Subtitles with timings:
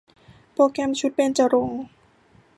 [0.53, 1.83] โปรแกรมชุดเบญจรงค์